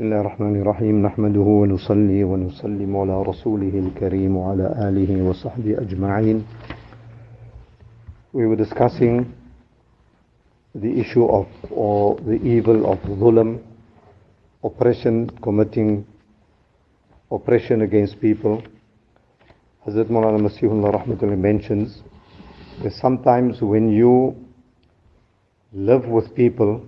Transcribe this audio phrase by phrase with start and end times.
[0.00, 6.44] بسم الله الرحمن الرحيم نحمده ونصلي ونسلم على رسوله الكريم وعلى آله وصحبه أجمعين
[8.32, 9.28] We were discussing
[10.74, 13.60] the issue of or the evil of dhulam,
[14.64, 16.06] oppression, committing
[17.30, 18.62] oppression against people.
[19.86, 22.00] Hazrat Maulana Masihullah Rahmatullah mentions
[22.82, 24.34] that sometimes when you
[25.74, 26.86] live with people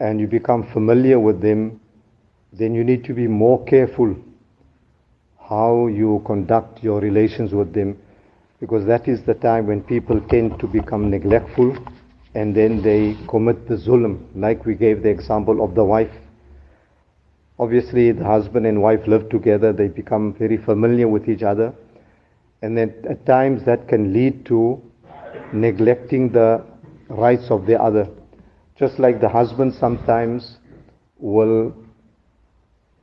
[0.00, 1.80] and you become familiar with them,
[2.52, 4.14] then you need to be more careful
[5.38, 7.98] how you conduct your relations with them
[8.60, 11.76] because that is the time when people tend to become neglectful
[12.34, 16.12] and then they commit the zulm, like we gave the example of the wife.
[17.58, 21.74] Obviously, the husband and wife live together, they become very familiar with each other,
[22.62, 24.80] and then at times that can lead to
[25.52, 26.64] neglecting the
[27.08, 28.08] rights of the other.
[28.78, 30.56] Just like the husband sometimes
[31.18, 31.74] will,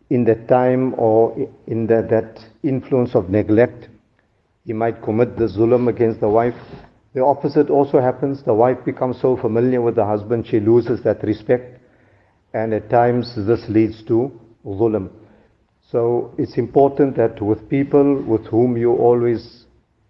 [0.09, 1.35] in that time or
[1.67, 3.87] in the, that influence of neglect,
[4.65, 6.55] he might commit the zulm against the wife.
[7.13, 8.43] The opposite also happens.
[8.43, 11.79] The wife becomes so familiar with the husband, she loses that respect.
[12.53, 14.31] And at times this leads to
[14.65, 15.09] zulm.
[15.91, 19.65] So it's important that with people with whom you always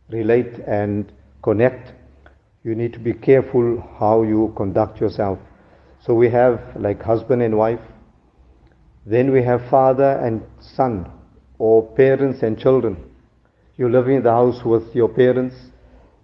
[0.10, 1.12] relate and
[1.42, 1.94] connect,
[2.64, 5.40] you need to be careful how you conduct yourself.
[6.06, 7.82] So we have like husband and wife,
[9.06, 11.12] then we have father and son,
[11.58, 12.98] or parents and children.
[13.76, 15.56] You live in the house with your parents,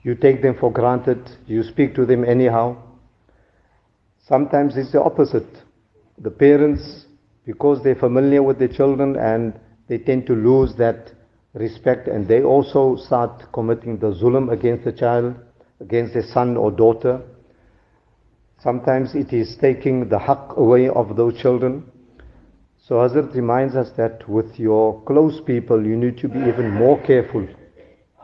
[0.04, 2.78] you take them for granted, you speak to them anyhow.
[4.28, 5.64] Sometimes it's the opposite.
[6.20, 7.06] The parents,
[7.46, 11.12] because they're familiar with the children and they tend to lose that
[11.54, 15.36] respect and they also start committing the zulm against the child,
[15.80, 17.22] against their son or daughter.
[18.62, 21.84] Sometimes it is taking the haqq away of those children.
[22.88, 27.02] So Hazrat reminds us that with your close people, you need to be even more
[27.04, 27.48] careful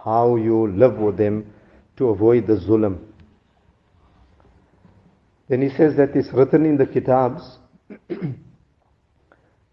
[0.04, 1.54] how you live with them
[1.98, 3.00] to avoid the zulm.
[5.48, 7.58] Then he says that it's written in the kitabs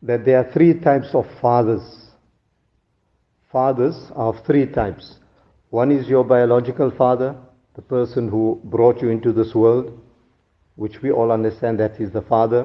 [0.03, 2.11] that there are three types of fathers.
[3.53, 5.17] Fathers are of three types.
[5.71, 7.37] One is your biological father,
[7.77, 9.99] the person who brought you into this world,
[10.79, 12.65] which we all understand that is the father.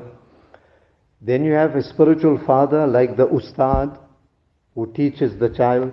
[1.19, 3.97] Then you have a spiritual father like the ustad
[4.75, 5.91] who teaches the child.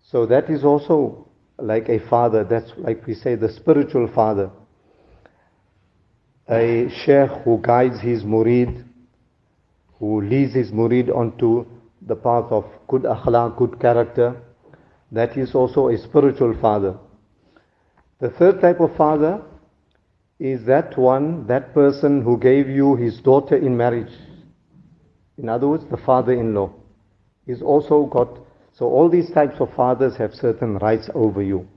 [0.00, 2.44] So that is also like a father.
[2.44, 4.50] That's like we say the spiritual father.
[6.48, 8.86] A sheikh who guides his murid,
[9.98, 11.66] who leads his murid onto
[12.00, 14.34] the path of good akhlaq, good character.
[15.12, 16.96] That is also a spiritual father.
[18.18, 19.42] The third type of father
[20.38, 24.12] is that one, that person who gave you his daughter in marriage.
[25.38, 26.72] In other words, the father-in-law.
[27.46, 28.38] He's also got,
[28.72, 31.68] so all these types of fathers have certain rights over you.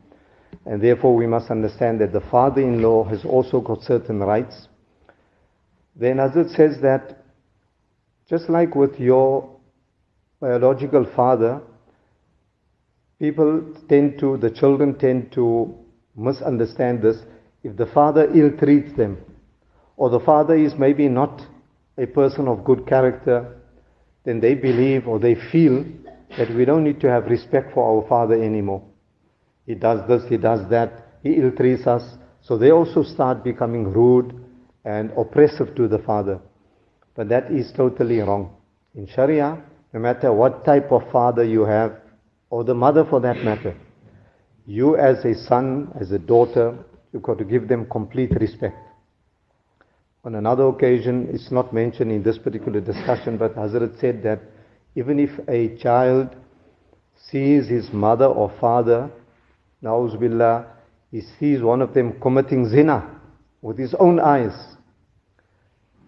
[0.65, 4.67] And therefore we must understand that the father-in-law has also got certain rights.
[5.95, 7.23] Then Hazrat says that
[8.29, 9.49] just like with your
[10.39, 11.61] biological father,
[13.19, 15.75] people tend to, the children tend to
[16.15, 17.17] misunderstand this
[17.63, 19.17] if the father ill treats them,
[19.95, 21.41] or the father is maybe not
[21.97, 23.57] a person of good character,
[24.23, 25.83] then they believe or they feel
[26.37, 28.83] that we don't need to have respect for our father anymore.
[29.65, 32.03] He does this, he does that, he ill treats us.
[32.41, 34.33] So they also start becoming rude
[34.85, 36.39] and oppressive to the father.
[37.15, 38.55] But that is totally wrong.
[38.95, 39.61] In Sharia,
[39.93, 41.93] no matter what type of father you have,
[42.49, 43.75] or the mother for that matter,
[44.65, 46.77] you as a son, as a daughter,
[47.11, 48.77] You've got to give them complete respect.
[50.25, 54.41] On another occasion, it's not mentioned in this particular discussion, but Hazrat said that
[54.95, 56.35] even if a child
[57.15, 59.09] sees his mother or father,
[59.81, 60.65] billah,
[61.11, 63.09] he sees one of them committing zina
[63.61, 64.75] with his own eyes,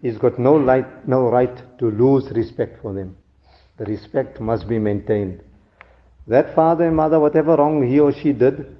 [0.02, 3.16] he's got no, light, no right to lose respect for them.
[3.78, 5.42] The respect must be maintained.
[6.26, 8.76] That father and mother, whatever wrong he or she did,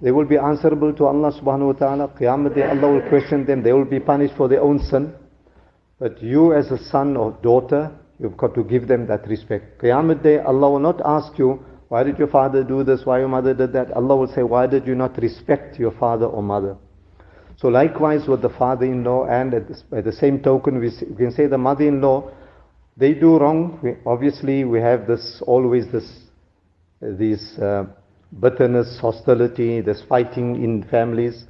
[0.00, 2.08] they will be answerable to Allah subhanahu wa ta'ala.
[2.08, 3.62] Qiyamah day, Allah will question them.
[3.62, 5.14] They will be punished for their own sin.
[5.98, 9.80] But you as a son or daughter, you've got to give them that respect.
[9.80, 13.02] Qiyamah day, Allah will not ask you, why did your father do this?
[13.04, 13.92] Why your mother did that?
[13.92, 16.76] Allah will say, why did you not respect your father or mother?
[17.56, 21.46] So likewise with the father-in-law and at the, the same token, we, we, can say
[21.46, 22.30] the mother-in-law,
[22.96, 23.78] they do wrong.
[23.82, 26.10] We, obviously, we have this, always this,
[27.00, 27.84] uh, these, uh,
[28.40, 31.44] bitterness, hostility, there's fighting in families.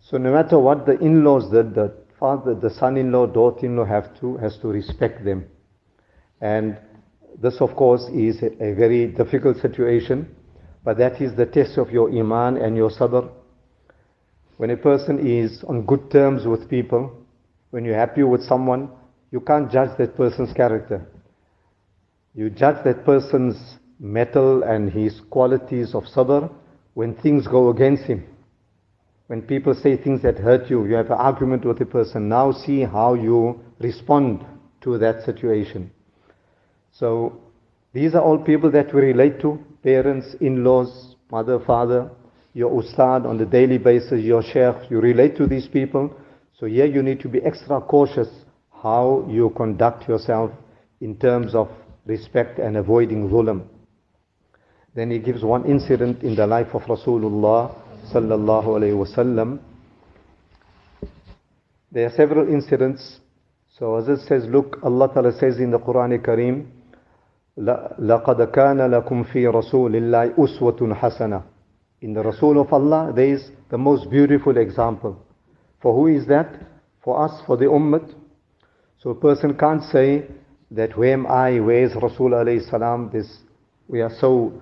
[0.00, 4.58] So no matter what the in-laws did, the father, the son-in-law, daughter-in-law have to, has
[4.58, 5.46] to respect them.
[6.40, 6.78] And
[7.40, 10.34] this, of course, is a, a very difficult situation,
[10.84, 13.30] but that is the test of your iman and your sabr.
[14.56, 17.16] When a person is on good terms with people,
[17.70, 18.90] when you're happy with someone,
[19.30, 21.06] you can't judge that person's character.
[22.34, 23.56] You judge that person's
[24.00, 26.50] mettle and his qualities of sabr
[26.94, 28.24] when things go against him.
[29.26, 32.28] When people say things that hurt you, you have an argument with a person.
[32.28, 34.44] Now see how you respond
[34.80, 35.92] to that situation.
[36.90, 37.40] So
[37.92, 42.10] these are all people that we relate to parents, in laws, mother, father,
[42.54, 44.90] your ustad on the daily basis, your sheikh.
[44.90, 46.12] You relate to these people.
[46.58, 48.28] So here you need to be extra cautious
[48.82, 50.50] how you conduct yourself
[51.00, 51.68] in terms of
[52.06, 53.66] respect and avoiding zulm.
[54.95, 57.75] Then he gives one incident in the life of Rasulullah
[58.13, 59.59] sallallahu alayhi wasallam.
[61.91, 63.19] There are several incidents.
[63.77, 66.67] So as it says, look, Allah Ta'ala says in the Quran Kareem,
[67.57, 71.43] لَقَدْ كَانَ لَكُمْ فِي رَسُولِ اللَّهِ أُسْوَةٌ حَسَنَةٌ
[72.01, 75.17] In the Rasul of Allah, there is the most beautiful example.
[75.81, 76.53] For who is that?
[77.03, 78.13] For us, for the Ummah.
[79.01, 80.25] So a person can't say
[80.71, 83.37] that where am I, where is Rasul alayhi salam, this,
[83.87, 84.53] we are so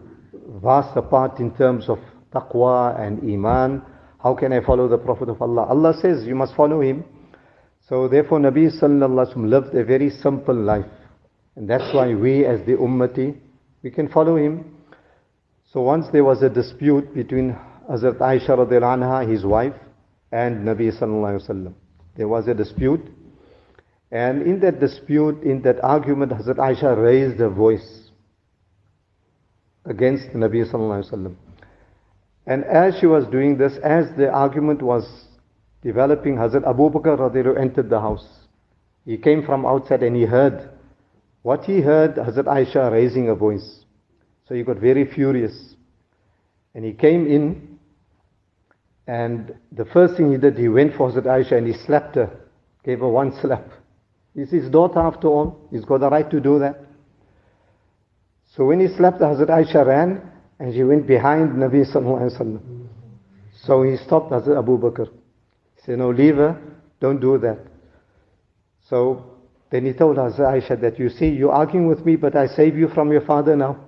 [0.48, 1.98] vast apart in terms of
[2.32, 3.82] taqwa and iman.
[4.22, 5.66] How can I follow the Prophet of Allah?
[5.66, 7.04] Allah says you must follow him.
[7.88, 10.86] So therefore Nabi sallallahu alaihi lived a very simple life.
[11.56, 13.36] And that's why we as the ummati,
[13.82, 14.76] we can follow him.
[15.72, 17.56] So once there was a dispute between
[17.90, 19.74] Hazrat Aisha radiallahu anha, his wife,
[20.32, 21.74] and Nabi sallallahu alaihi wasallam.
[22.16, 23.00] There was a dispute.
[24.10, 28.07] And in that dispute, in that argument, Hazrat Aisha raised her voice
[29.88, 31.34] against Nabi sallallahu.
[32.46, 35.26] And as she was doing this, as the argument was
[35.82, 38.26] developing, Hazrat Abu Bakr radiallahu entered the house.
[39.04, 40.70] He came from outside and he heard
[41.42, 43.84] what he heard, Hazrat Aisha raising a voice.
[44.46, 45.76] So he got very furious.
[46.74, 47.78] And he came in,
[49.06, 52.30] and the first thing he did, he went for Hazrat Aisha and he slapped her,
[52.84, 53.66] gave her one slap.
[54.34, 56.84] He's his daughter after all, he's got the right to do that.
[58.58, 60.20] So when he slapped Hazrat Aisha ran,
[60.58, 62.88] and she went behind Nabi Sallallahu Alaihi Wasallam.
[63.64, 65.06] So he stopped Hazrat Abu Bakr.
[65.76, 66.60] He said, no, leave her,
[67.00, 67.60] don't do that.
[68.88, 69.36] So
[69.70, 72.76] then he told Hazrat Aisha that, you see, you're arguing with me, but I save
[72.76, 73.78] you from your father now.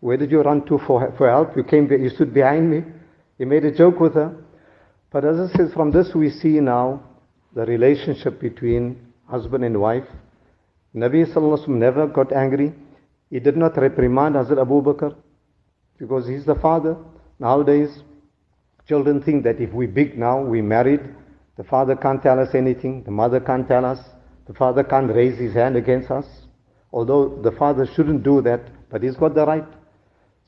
[0.00, 1.56] Where did you run to for, for help?
[1.56, 2.82] You came, you stood behind me.
[3.38, 4.34] He made a joke with her.
[5.12, 7.04] But as I said, from this we see now
[7.54, 10.08] the relationship between husband and wife.
[10.92, 12.74] Nabi Sallallahu Alaihi Wasallam never got angry.
[13.30, 15.14] He did not reprimand Hazrat Abu Bakr
[15.98, 16.96] because he's the father.
[17.38, 18.02] Nowadays,
[18.86, 21.00] children think that if we're big now, we're married,
[21.56, 23.98] the father can't tell us anything, the mother can't tell us,
[24.46, 26.24] the father can't raise his hand against us.
[26.92, 29.66] Although the father shouldn't do that, but he's got the right.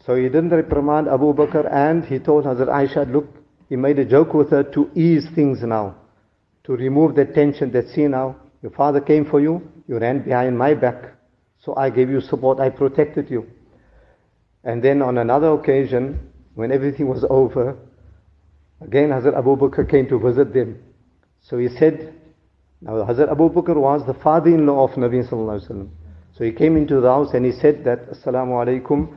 [0.06, 3.26] So he didn't reprimand Abu Bakr and he told Hazrat Aisha, look,
[3.68, 5.96] he made a joke with her to ease things now,
[6.64, 10.56] to remove the tension that see now, your father came for you, you ran behind
[10.56, 11.14] my back,
[11.64, 13.46] so I gave you support, I protected you.
[14.64, 17.76] And then on another occasion, when everything was over,
[18.80, 20.82] again Hazrat Abu Bakr came to visit them.
[21.42, 22.14] So he said,
[22.80, 25.90] now Hazrat Abu Bakr was the father-in-law of Nabi Sallallahu Alaihi Wasallam.
[26.36, 29.14] So he came into the house and he said that, Assalamu alaikum.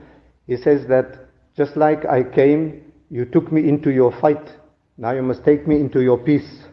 [0.48, 4.50] He says that, just like I came, you took me into your fight.
[4.98, 6.64] Now you must take me into your peace.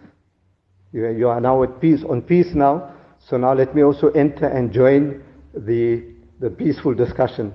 [0.93, 2.95] You, you are now at peace, on peace now.
[3.29, 5.23] So now let me also enter and join
[5.55, 6.05] the,
[6.41, 7.53] the peaceful discussion.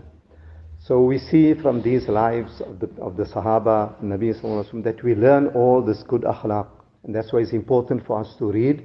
[0.80, 5.16] So we see from these lives of the, of the Sahaba, Nabi Sallallahu that we
[5.16, 6.68] learn all this good akhlaq.
[7.04, 8.84] And that's why it's important for us to read.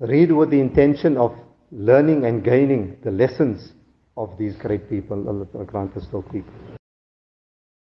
[0.00, 1.34] Read with the intention of
[1.70, 3.72] learning and gaining the lessons
[4.16, 5.28] of these great people.
[5.28, 6.79] Allah grant us people.